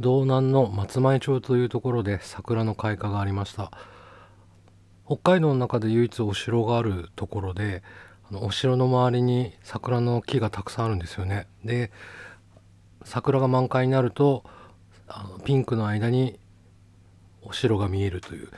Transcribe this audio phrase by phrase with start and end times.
[0.00, 3.70] 道南の松前町というところで桜の開花がありました。
[5.04, 7.82] 北海道の中で唯一お城があるところで
[8.30, 11.48] あのお城の周りに桜の木がたくさんあるんですよね。
[11.66, 11.90] で
[13.02, 14.42] 桜が満開になると
[15.06, 16.38] あのピンクの間に
[17.42, 18.48] お城が見えるという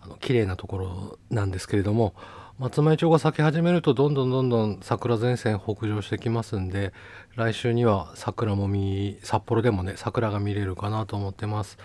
[0.00, 2.14] あの綺麗なところなんですけれども
[2.56, 6.92] 松前町が咲き始めるとどんどんどんどん桜前線北上してきますんで
[7.34, 11.78] 来週には桜も見札幌でもね桜が見れるかなと思ってます。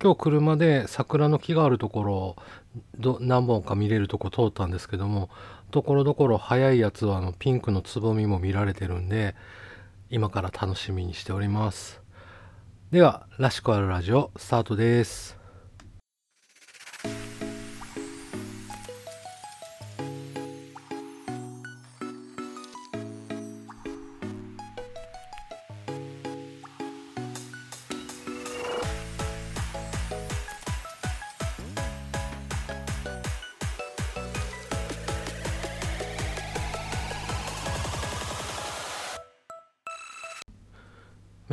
[0.00, 2.36] 今日車で桜の木があるところ
[2.98, 5.30] ど何本か見れるとこ通ったんですけども
[5.72, 9.34] ところどころ早いやつはあのピンクのつぼみも見られてるんで
[10.10, 12.00] 今から楽しみにしております。
[12.92, 15.43] では「らしくあるラジオ」スタートです。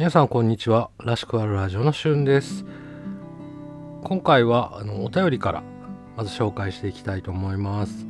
[0.01, 0.89] 皆さんこんにちは。
[0.97, 2.65] らしくあるラジオのしゅんです。
[4.03, 5.63] 今回はあのお便りから
[6.17, 8.07] まず紹介していきたいと思います。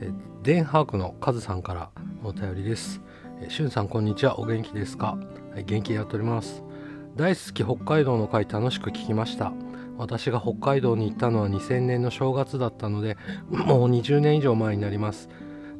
[0.00, 0.12] え
[0.44, 1.90] デンハークのカズさんから
[2.22, 3.00] お便りです。
[3.42, 4.38] えしゅんさんこんにちは。
[4.38, 5.18] お元気ですか、
[5.52, 6.62] はい、元気でやっております。
[7.16, 9.52] 大好き北海道の回楽しく聞きました。
[9.98, 13.16] 私が北海道に行ったのは2000年の正月だったので
[13.50, 15.28] もう20年以上前になります。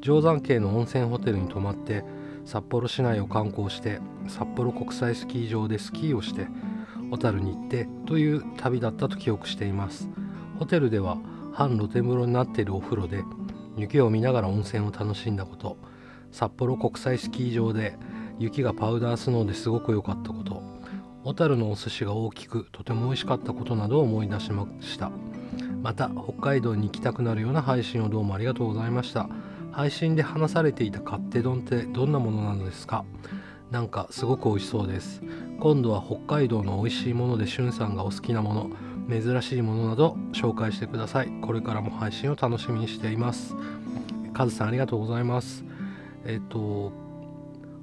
[0.00, 2.02] 定山渓の温泉ホテルに泊まって
[2.44, 6.46] 札幌市内を観光して札幌国際スキー場でスキーをして
[7.10, 10.08] 小樽に行ってという旅だったと記憶しています。
[10.58, 11.18] ホテルでは
[11.52, 13.22] 半露天風呂になっているお風呂で
[13.76, 15.76] 雪を見ながら温泉を楽しんだこと
[16.30, 17.96] 札幌国際スキー場で
[18.38, 20.62] 雪がパウダースノーですごく良かったこと
[21.24, 25.10] 小樽のお寿司が大きくとても美味しかったことなどを思い出しました。
[25.82, 29.28] また北海道に行きたくなるような配信をどうもありがとうございました。
[29.74, 33.04] 配信で話されていた勝手丼ってどんなものなのですか？
[33.72, 35.20] なんかすごく美味しそうです。
[35.58, 38.70] 今度は北海道の美味しいものでしゅんさんがお好きなもの
[39.10, 41.28] 珍しいものなど紹介してください。
[41.42, 43.56] これからも配信を楽しみにしています。
[44.32, 45.64] カズさんありがとうございます。
[46.24, 46.92] えっ、と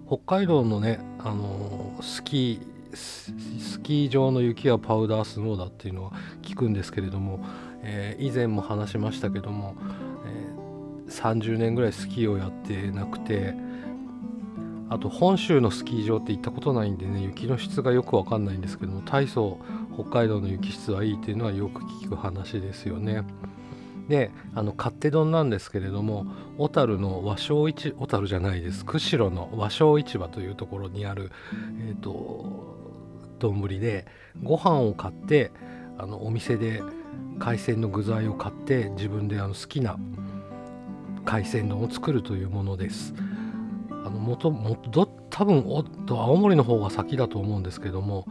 [0.08, 7.44] 北海道のねあのスキースキー場の雪はパウダースノーだっていうのは聞くんですけれども、
[7.84, 9.76] えー、以前も話しましたけども、
[11.12, 13.54] 30年ぐらいスキーをやってなくて
[14.90, 19.58] あと本州のスキー場って行ったことないんでね雪の質がよくわかんないんですけども大層
[19.94, 23.24] 北海道の雪質はいいっていうのはよく聞く話ですよね。
[24.10, 26.26] であの勝手丼なんですけれども
[26.58, 31.32] 小樽の和商市小樽じゃないです釧路の和商市場というところにある
[31.88, 32.76] えっ、ー、と
[33.40, 34.06] 丼で
[34.44, 35.52] ご飯を買って
[35.98, 36.84] あのお店で
[37.40, 39.98] 海鮮の具材を買って自分であの好きな
[41.26, 43.14] 海鮮丼を作るというものです。
[44.04, 48.26] あのもともと多分おっと青森の方が先だと思うんですけども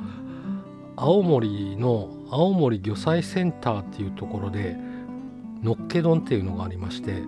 [0.97, 4.77] 青森の青森魚菜センターっていうところで
[5.62, 7.23] のっけ丼っていうのがありまして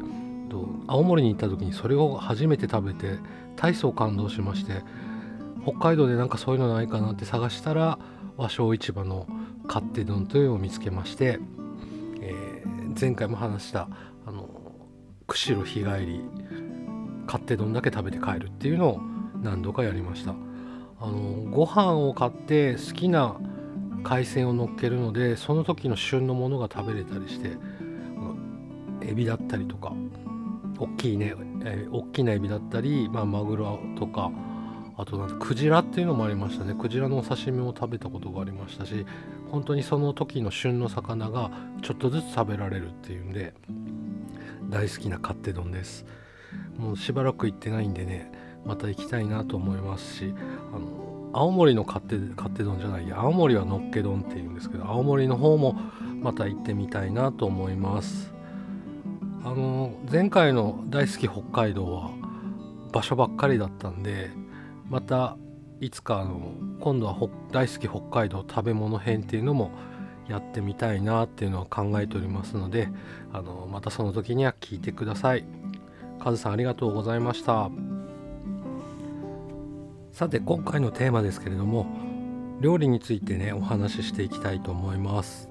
[0.86, 3.18] 青森に行った時にそれを初めて食べて
[3.56, 4.82] 大層感動しまして
[5.64, 7.98] 北海道でなんかそういうのないかなって探したら
[8.36, 9.26] 和商市場の
[9.66, 11.38] 勝手丼というのを見つけまして、
[12.20, 13.88] えー、前回も話した
[15.32, 16.20] 釧路日帰り
[17.26, 19.00] 買ってどんだけ食べて帰るっていうのを
[19.42, 20.34] 何度かやりました。
[21.00, 21.18] あの
[21.50, 23.36] ご飯を買って好きな
[24.04, 27.56] 海鮮を乗っけるのでその時の旬のものが食べれたりして
[29.00, 29.92] エビだったりとか
[30.78, 34.30] 大きいね、えー、大きなエビだったり、まあ、マグロとか
[34.96, 36.74] あとなんかクジラっていうのもありましたね。
[36.78, 39.06] クジラのお刺身も食べたことがありましたし
[39.50, 41.50] 本当にその時の旬の魚が
[41.82, 43.54] ちょっとずつ食べられるっていうんで
[44.72, 46.04] 大好きな勝手丼です。
[46.76, 48.32] もうしばらく行ってないんでね
[48.64, 50.34] また行きたいなと思いますし
[50.74, 55.74] あの青森の勝手勝手丼じゃないや青森はのっけ丼っていうんですけど青森の方も
[56.20, 58.32] また行ってみたいなと思います。
[59.44, 62.10] あの前回の大好き北海道は
[62.92, 64.30] 場所ばっかりだったんで
[64.88, 65.36] また
[65.80, 67.16] いつかあの今度は
[67.50, 69.72] 大好き北海道食べ物編っていうのも
[70.28, 72.88] やってみたいなっていうのは考えておりますので
[73.32, 75.44] あのまたその時には聞いてください。
[76.20, 77.70] カズさんありがとうございました。
[80.12, 81.86] さて今回のテーマですけれども
[82.60, 85.48] 料理についてねお話ししていきたいと思います。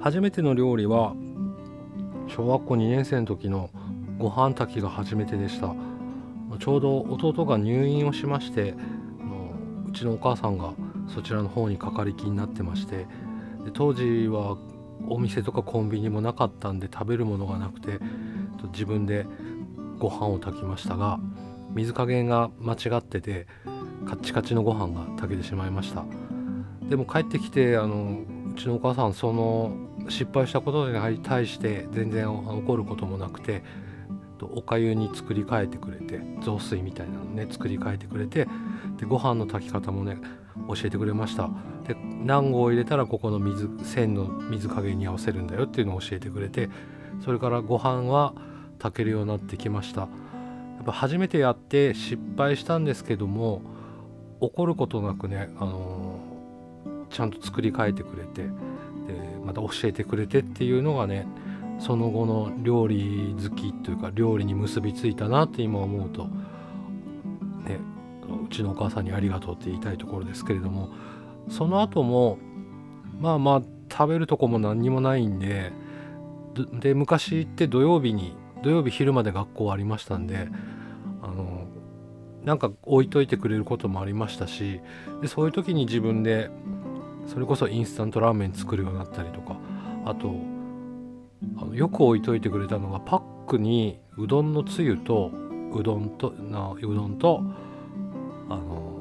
[0.00, 1.14] 初めての料理は
[2.26, 3.70] 小学校2年生の時の
[4.18, 5.74] ご飯炊きが初めてでした。
[6.58, 8.74] ちょうど弟が入院をしまして
[9.88, 10.72] うちのお母さんが
[11.08, 13.06] そちらの方にかかりきになってまして
[13.64, 14.56] で当時は
[15.08, 17.98] お店とかコンビニもなかったんで食べるものがなくて
[18.72, 19.26] 自分で
[19.98, 21.18] ご飯を炊きましたが
[21.74, 23.46] 水加減が間違ってて
[24.06, 26.04] カッチカチのご飯が炊けてしまいました。
[26.88, 28.20] でも帰ってきてあの
[28.50, 29.72] うちのお母さんその
[30.08, 33.62] 失敗したことに対して全然怒ることもなくて
[34.42, 38.48] おかゆに作り変えてくれて雑炊みたいなのね作り変えてくれて
[38.98, 40.18] でご飯の炊き方もね
[40.68, 41.50] 教えてくれました。
[41.86, 46.70] で何合入れたらここの水線の水加減に合わせるんだよっていうのを教えてくれて
[47.24, 48.34] それからご飯は
[48.78, 50.02] 炊けるようになってきました。
[50.02, 50.08] や
[50.82, 53.62] っぱ初めてやって失敗したんですけども
[54.40, 58.50] 怒ることなくね、あのー、ちゃんと作り変えてくれてで
[59.44, 61.28] また教えてくれてっていうのがね
[61.78, 66.24] その後の料理好きというか料理に結びついたなって今思うと、
[67.64, 67.78] ね、
[68.36, 70.90] うちのお母さんにありがとうって言いたいところですけれども
[71.48, 72.38] その後も
[73.20, 75.72] まあまあ食べるとこも何にもないんで
[76.72, 80.48] で昔って土曜日に土曜日昼まで学校ありましたんで
[81.22, 81.66] あの
[82.44, 84.80] なんか置いといてくれることもありましたし
[85.20, 86.50] でそういう時に自分で
[87.26, 89.56] それこそインスタントラーメン作るようになったりとか
[90.04, 90.34] あと
[91.56, 95.30] あのよく置いといてくれたのがパックにうどんのつゆと
[95.72, 97.42] うどんとなうどんと
[98.52, 98.92] あの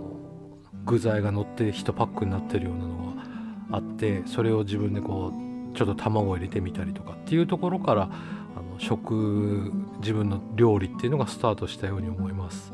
[0.85, 5.31] 具材が乗って1パックになってるようなのがあってそれを自分でこ
[5.73, 12.73] うちょっと卵を入れてみたりとかっていうところからあの食自分の料理っていうのがスタートしたように思います。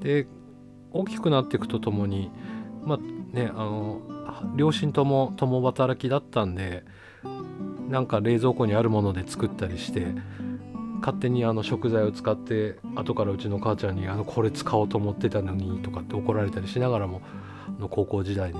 [0.00, 0.26] で
[0.92, 2.30] 大きくなっていくとともに
[2.84, 2.98] まあ
[3.36, 4.00] ねあの
[4.56, 6.84] 両親とも共働きだったんで
[7.88, 10.06] なんか冷蔵庫にあるもので作ったりして
[11.00, 17.22] 勝手にあの食材を使って後からうちの母ちゃんにあのこれ使おうと思ってたのにとかって怒られたりしながらも
[17.78, 18.58] あの高校時代で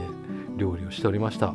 [0.57, 1.55] 料理をしておりました。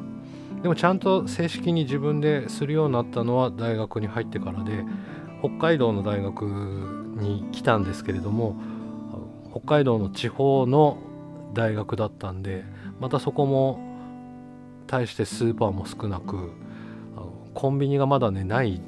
[0.61, 4.83] でもちゃんと正式に自分でするようになったのは大学に入ってからで
[5.39, 8.55] 北海道の大学に来たんですけれども
[9.51, 10.97] 北海道の地方の
[11.53, 12.63] 大学だったんで
[12.99, 13.79] またそこも
[14.87, 16.51] 対してスーパーも少なく
[17.53, 18.81] コンビニがまだねない。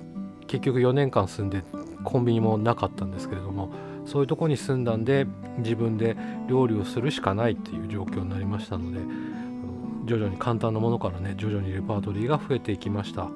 [0.47, 1.61] 結局4年間住んで
[2.07, 3.69] コンビニもなかったんですけれども
[4.05, 5.27] そういうとこに住んだんで
[5.57, 6.15] 自分で
[6.47, 8.99] 料理をするしかないっていう状況になりましたので
[10.05, 13.29] 徐々に簡単なものからね徐々にレパートリーが増えていきました。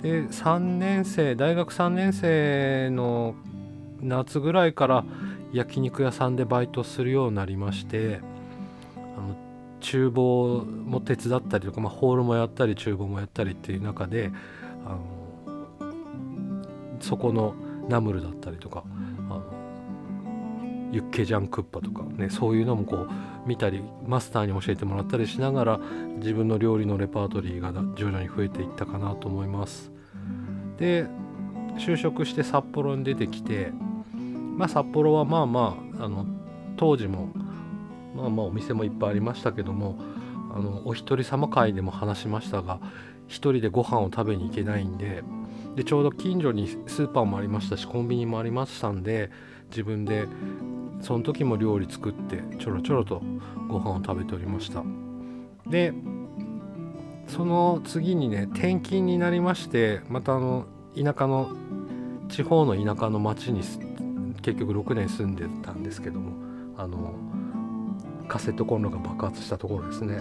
[0.00, 3.34] で3年生大学3年生の
[4.00, 5.04] 夏ぐらいから
[5.52, 8.20] 焼肉屋さんでバイトするようになりまして
[8.96, 9.36] あの
[9.80, 14.32] 厨房も手伝ったりとか、まあ、ホールもやったり厨房もやったりっていう中で
[14.86, 15.22] あの
[17.00, 17.54] そこの
[17.88, 18.84] ナムルだったりとか
[19.28, 19.42] あの
[20.92, 23.08] ユッケジャンクッパとかねそういうのもこう
[23.46, 25.80] 見たりマスターに教えてもらったりしながら
[26.18, 29.90] 自分の料理のレパートリーが徐々に増えていったかなと思います。
[30.76, 31.06] で
[31.78, 33.72] 就職して札幌に出てきて
[34.56, 36.26] まあ札幌はまあまああの
[36.76, 37.28] 当時も
[38.14, 39.98] まあまあお店もいっぱいありましたけども
[40.54, 42.80] あのお一人様会でも話しましたが
[43.26, 45.22] 一人でご飯を食べに行けないんで
[45.74, 49.30] でちょうど近所にスーパーもありましたしコンビニもありましたんで
[49.70, 50.26] 自分で
[51.00, 53.22] その時も料理作ってちょろちょろと
[53.68, 54.82] ご飯を食べておりました。
[55.66, 55.94] で
[57.26, 61.50] その次にね転勤になりましてまたあの田舎の
[62.28, 63.60] 地方の田舎の町に
[64.42, 66.32] 結局6年住んでたんですけども
[66.76, 67.14] あの
[68.28, 70.20] カセットコンロが爆発したところですね。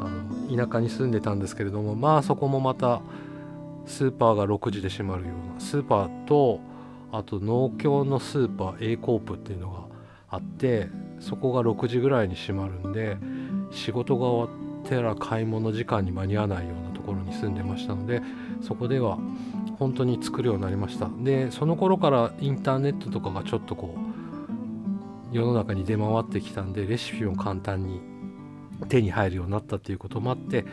[0.00, 3.00] あの田舎に住んでたんですけれどもまあそこもまた
[3.88, 6.60] スーパーが6時で閉まるようなスーパーと
[7.10, 9.88] あと農協のスーパー A コープっていうのが
[10.30, 10.88] あって
[11.20, 13.16] そこが6時ぐらいに閉まるんで
[13.70, 18.22] 仕事が終わったら買い物時間に間に合わないようなところに住んでましたので
[18.60, 19.18] そこでは
[19.78, 21.08] 本当に作るようになりました。
[21.22, 23.96] でその頃からインターネットとかがちょっとこ
[25.32, 28.00] う世の中に出回ってきたんでレシピも簡単に
[28.88, 30.64] 手に入るようになったっていうこともあって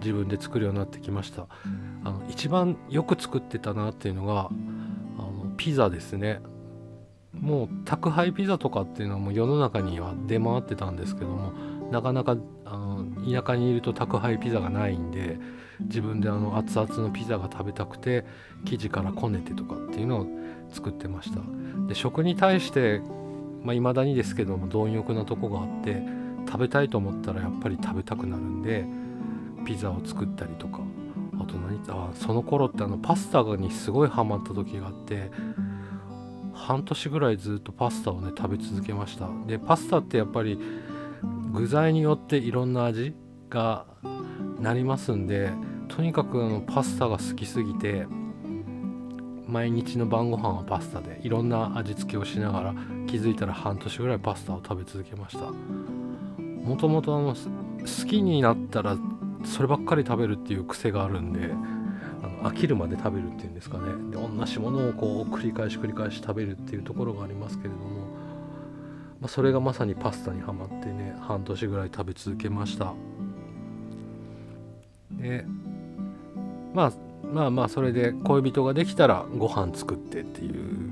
[0.00, 1.46] 自分で作るようになってきました。
[2.04, 4.50] あの一番よく作ってたなっていうのが
[5.18, 6.40] あのピザですね。
[7.32, 11.52] もう宅配ピザとかっていうのはもう世の中には出回ってたんですけども
[11.92, 15.38] なかなかあの田舎にいると宅配ピザがないんで
[15.80, 18.24] 自分であの熱々のピザが食べたくて
[18.64, 20.26] 生地からこねてとかっていうのを
[20.72, 21.40] 作ってました。
[21.86, 23.20] で食に対してい
[23.62, 26.02] まあ、未だにですけども貪欲なとこがあって
[26.46, 28.84] 食べたいと思ったらやっぱり食べたくなるんで
[29.64, 30.80] ピザを作ったりとか
[31.40, 35.30] あと何あその頃ってあのパスタにすごいハマった時があって
[36.52, 39.28] 半年ぐらいずっとパスタをね食べ続けました。
[39.46, 40.58] でパスタってやっぱり
[41.52, 43.14] 具材によっていろんな味
[43.48, 43.86] が
[44.60, 45.50] なりますんで
[45.88, 48.06] とにかくあのパスタが好きすぎて
[49.46, 52.74] 毎日の晩ご飯はパスタでいろんな味付けをしながら
[53.06, 55.50] 気づいたら半年ぐらいパスタを食べ続けました。
[56.60, 57.34] もともと
[57.80, 58.96] 好きになったら
[59.44, 61.50] そればっかり食べるっていう癖があるんで
[62.22, 63.84] あの飽きるまで食べるっていうんですかね。
[64.10, 68.06] で同じものをこう繰り返し繰り返し食べるっていうところがありますけれども、
[69.20, 72.94] まあ、それがまさにパスタにはまってね半年ぐらい食べ続けました。
[75.12, 75.44] で
[76.74, 76.92] まあ
[77.32, 80.90] まあまあそれで恋人ができたらご飯作ってっていう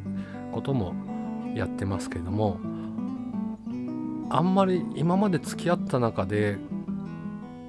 [0.52, 0.94] ことも
[1.54, 2.58] やってますけども
[4.30, 6.58] あんまり今まで付き合った中で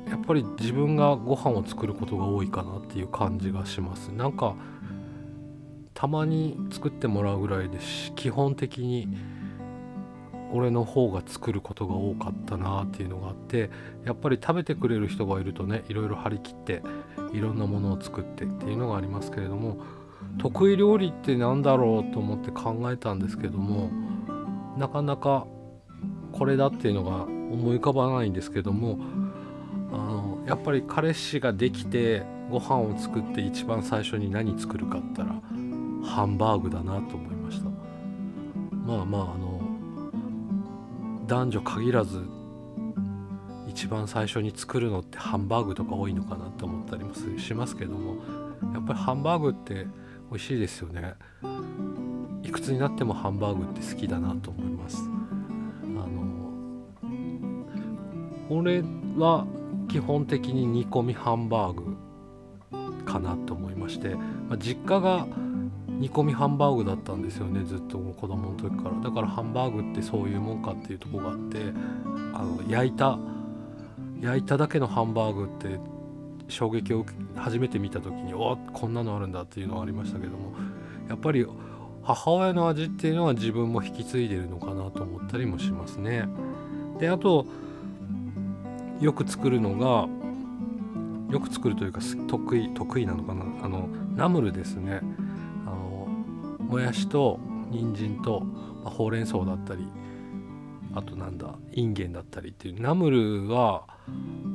[0.09, 4.07] やっぱり自分がご飯を作ることが多いかなっていう感じがします。
[4.09, 4.55] なんか
[5.93, 9.09] たまに作ってもらうぐらいですし基本的に
[10.53, 13.69] 俺の方が作ることが多かったなっていうのがあって
[14.05, 16.81] やっぱり食べてくれる人がいるとねいろいろ張り切って
[17.33, 19.77] いろんなものを作ってっていうのがありますけれども
[20.37, 23.91] 得意料理って何だろうと思って考えたんですけども
[24.77, 25.45] なかなか
[26.31, 28.99] これだっていうのが思い浮かばないんですけども
[30.49, 35.39] やっぱり彼氏ができてご飯を作って一番最初に何作るかったら
[36.03, 37.69] ハンバーグだなと思いました。
[38.73, 39.61] まあまああの
[41.27, 42.23] 男女限らず
[43.67, 48.15] 一番最初に作るのってハンバーグとか多いのかなって思ったりもしますけども
[48.73, 49.85] やっぱりハンバーグって
[50.31, 51.13] 美味しいですよね。
[52.41, 54.97] いくつになってもハンバーグって好きだなと思います。
[58.49, 58.83] 俺
[59.17, 59.45] は
[59.87, 61.97] 基本的に煮込みハンバーグ
[63.05, 65.27] かなと思いまして、まあ、実家が
[65.87, 71.57] 煮込みハンバーグだったんですよねずっともう子供の時からだからハンバーグってそういうもんかっていうとこがあって
[72.33, 73.19] あの焼いた
[74.21, 75.79] 焼いただけのハンバーグって
[76.47, 80.53] 衝撃を初めて見た時におこんなのあるんだっていうのはありましたけども
[81.07, 81.45] やっぱり
[82.03, 86.25] 母親の味っていうのは自分も引き継いでるのかなと思ったりもしますね。
[86.97, 87.45] であと
[88.99, 90.07] よく作るのが
[91.31, 93.45] よく作るというか得意得意なのかな？
[93.63, 95.01] あのナムルですね。
[95.65, 96.07] あの
[96.59, 97.39] もやしと
[97.69, 99.87] 人参と、まあ、ほうれん草だったり
[100.95, 103.85] あとなんだインゲンだったりっていうナムルは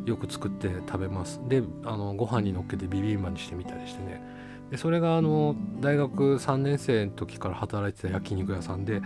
[0.04, 1.40] よく作って食べます。
[1.48, 4.20] であのご飯にのっけてビビンバにしてみたりしてね。
[4.70, 9.00] でそれがあの大学3年生の時から働いてた焼肉屋さんで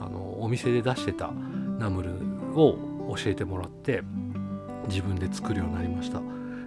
[0.00, 1.30] あのお店で出してた
[1.78, 2.10] ナムル
[2.60, 4.02] を教えてもらって
[4.88, 6.20] 自分で作るようになりました。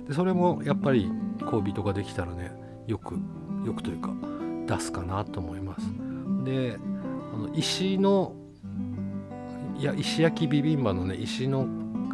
[0.07, 1.12] でそれもやっぱり
[1.50, 2.51] 恋人ができたらね
[2.88, 3.15] よく
[3.65, 4.13] よくというか
[4.67, 5.88] 出すかなと思います。
[6.43, 6.77] で
[7.34, 8.34] あの石の
[9.77, 11.67] いや石焼きビビンバのね石の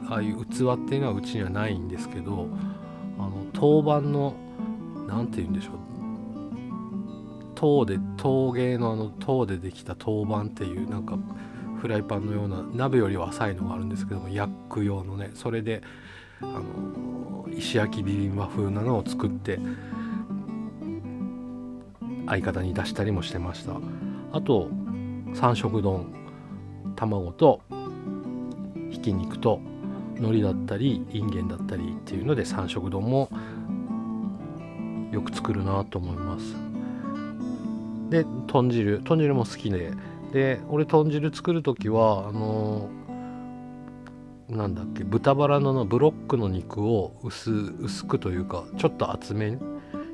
[0.09, 2.47] ああいう器っていうのはうちにはないんですけど
[3.19, 4.33] あの陶板の
[5.07, 5.73] 何て言うんでしょう。
[7.53, 11.19] 陶で陶芸のあの陶でできた陶板っていうなんか
[11.81, 15.81] フライパンのような鍋よりは浅いのがあるんですけども焼く用のねそれで
[16.39, 19.59] あの石焼きビビンバ風なのを作って
[22.27, 23.73] 相方に出したりもしてました。
[24.31, 24.69] あと
[25.33, 26.13] 三色丼
[26.95, 27.61] 卵と
[28.91, 29.59] ひき肉と
[30.17, 33.29] 海苔だったりいんげんだったりっていうので三色丼も
[35.11, 36.55] よく作るなと思います。
[38.09, 39.01] で豚汁。
[39.03, 39.91] 豚汁も好きで
[40.31, 49.57] で俺豚汁作る時はあのー、なんだっけ豚バラのブロックの肉を薄薄くというかちょっと厚め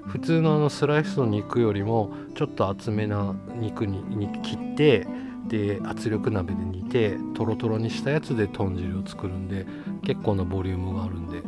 [0.07, 5.05] 普通のあのスライスの肉よりもちょっと厚めな肉に切って
[5.47, 9.65] で圧力鍋で煮てとろとろにしたやつで豚汁を作るんで
[10.03, 11.41] 結構なボリュームがあるんで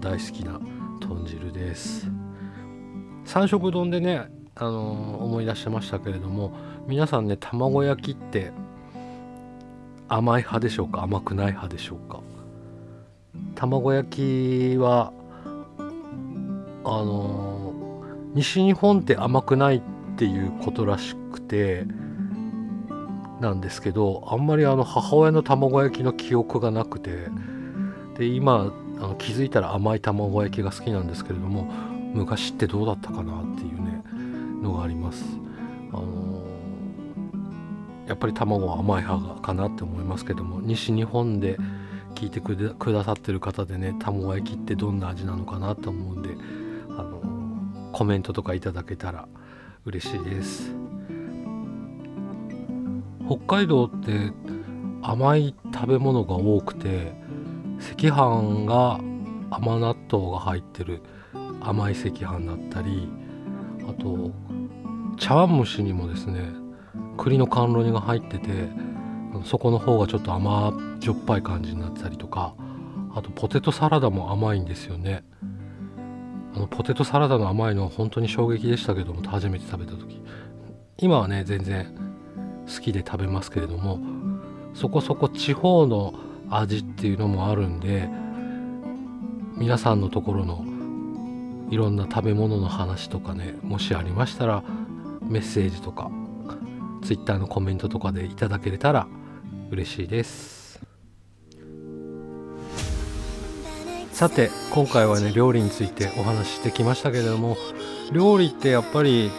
[0.00, 0.60] 大好きな
[1.00, 2.10] 豚汁です。
[3.24, 6.52] 三色丼でね、あのー、思い出してましたけれども
[6.86, 8.52] 皆さんね卵焼きって
[10.08, 11.02] 甘い派でしょうか？
[11.02, 12.20] 甘くない派でしょうか？
[13.54, 15.12] 卵焼きは
[16.84, 19.82] あのー、西日本って甘くないっ
[20.16, 21.86] ていうことらしくて
[23.40, 27.26] なんですけどあんまりあの母親の卵焼きの記憶がなくて
[28.16, 31.64] で今あの気づいたら甘い卵焼きが好きなんですけれども
[32.14, 34.04] 昔ってどうだったかなっていうね
[34.64, 35.24] のがあります。
[35.92, 41.56] あのー、やっぱり卵は甘い派かなって思いますけども西日本で
[42.14, 46.30] 聞いてくださってる方でね卵焼きってどんな味なのかなと思うんで、
[46.90, 49.28] あのー、コメントとかいただけたら
[49.84, 50.72] 嬉しいです。
[53.26, 54.32] 北海道って
[55.02, 57.12] 甘い食べ物が多くて
[57.92, 59.00] 赤飯が
[59.50, 61.02] 甘納豆が入ってる
[61.60, 63.08] 甘い赤飯だったり
[63.88, 64.30] あと
[65.16, 66.40] 茶碗蒸しにもですね
[67.16, 68.68] 栗の甘露煮が入ってて
[69.44, 72.54] そこの方がちょっと甘じょっぱい感じになってたりとか
[73.14, 75.24] あとポテトサラダも甘いんですよね。
[76.56, 80.22] あのポテトサラダの甘いのは本当に衝撃でしたけども初めて食べた時。
[80.98, 81.94] 今はね全然
[82.66, 83.98] 好きで食べますけれども
[84.74, 86.14] そこそこ地方の
[86.50, 88.08] 味っていうのもあるんで
[89.56, 90.64] 皆さんのところの
[91.70, 94.62] いろんな食べ物の話とかねもしありましたら
[95.26, 96.10] メッセージとか
[97.02, 99.06] Twitter のコメントとかでいただけれたら
[99.70, 100.54] 嬉しいです。
[104.12, 107.56] さて今回はね料理についてお話ししてきましたけれども
[108.12, 109.32] 料理ってやっぱり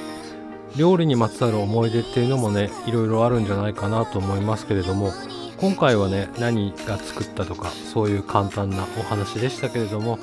[0.76, 5.14] 料理にまつわる思い出っていうのもねいろいろあるんじゃないかなと思いますけれども
[5.58, 10.20] 今回はね何が作ったとかそういう簡単なお話でしたけれども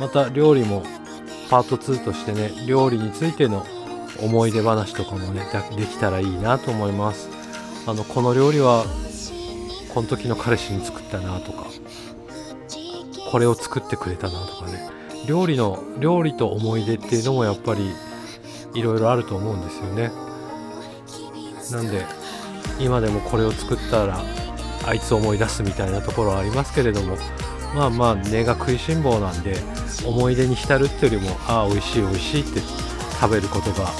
[0.00, 0.82] また料理も
[1.48, 3.64] パート2としてね料理についての
[4.22, 7.28] 思い出話とかもねできたらいいなと思います。
[7.86, 8.84] あのこの料理は
[9.94, 11.66] この時の彼氏に作ったなとか
[13.30, 14.90] これを作ってくれたなとかね。
[15.26, 17.90] 料理の料理と思い出っていうのもやっぱり
[18.74, 20.12] いろいろあると思うんですよね。
[21.72, 22.04] なんで
[22.78, 24.20] 今でもこれを作ったら
[24.86, 27.16] あいつ思い出すみたいなところはありますけれども
[27.74, 29.56] まあまあ根が食いしん坊なんで
[30.04, 32.60] 思い出に浸るっていうよりもああ美味しい美味しいって
[33.20, 33.90] 食べることが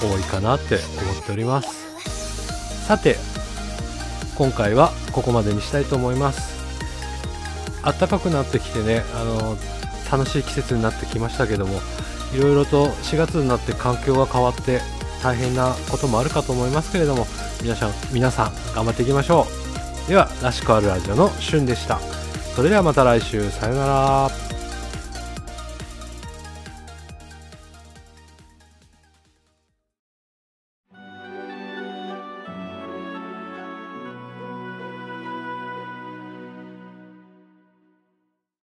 [0.00, 2.86] 多いかなって思っております。
[2.86, 3.16] さて
[4.36, 6.56] 今回はここまでにしたいと思います。
[7.82, 9.56] 暖かくなってきてねあの
[10.10, 11.80] 楽しい季節になってきましたけども
[12.34, 14.80] いろいろと4月になって環境が変わって
[15.22, 17.26] 大変なこともあるかと思いますけれども
[17.62, 19.46] 皆さん皆さん頑張っていきましょ
[20.06, 20.08] う。
[20.08, 21.98] ではらしくあるラジオのしゅんでした。
[22.54, 24.45] それではまた来週さようなら。